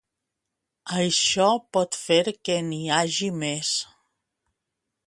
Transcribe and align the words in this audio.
Això 1.01 1.45
pot 1.77 1.99
fer 2.07 2.19
que 2.49 2.57
n’hi 2.71 2.83
hagi 2.97 3.31
més. 3.45 3.79